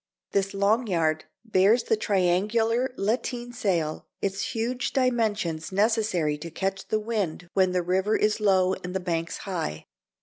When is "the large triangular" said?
1.83-2.91